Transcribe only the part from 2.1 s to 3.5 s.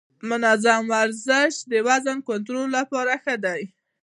کنټرول لپاره ښه